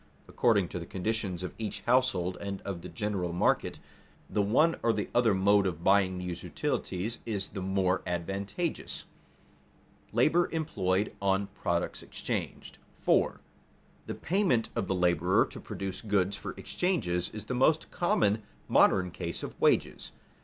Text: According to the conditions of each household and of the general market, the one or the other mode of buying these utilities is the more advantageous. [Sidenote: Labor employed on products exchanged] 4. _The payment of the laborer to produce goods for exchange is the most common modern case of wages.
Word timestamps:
According 0.27 0.67
to 0.69 0.79
the 0.79 0.87
conditions 0.87 1.43
of 1.43 1.53
each 1.59 1.81
household 1.81 2.35
and 2.41 2.59
of 2.61 2.81
the 2.81 2.89
general 2.89 3.33
market, 3.33 3.77
the 4.27 4.41
one 4.41 4.75
or 4.81 4.91
the 4.91 5.09
other 5.13 5.35
mode 5.35 5.67
of 5.67 5.83
buying 5.83 6.17
these 6.17 6.41
utilities 6.41 7.19
is 7.23 7.49
the 7.49 7.61
more 7.61 8.01
advantageous. 8.07 9.05
[Sidenote: 10.09 10.13
Labor 10.15 10.49
employed 10.51 11.15
on 11.21 11.45
products 11.53 12.01
exchanged] 12.01 12.79
4. 12.97 13.41
_The 14.07 14.19
payment 14.19 14.69
of 14.75 14.87
the 14.87 14.95
laborer 14.95 15.45
to 15.45 15.59
produce 15.59 16.01
goods 16.01 16.35
for 16.35 16.53
exchange 16.57 17.07
is 17.07 17.29
the 17.45 17.53
most 17.53 17.91
common 17.91 18.41
modern 18.67 19.11
case 19.11 19.43
of 19.43 19.53
wages. 19.61 20.13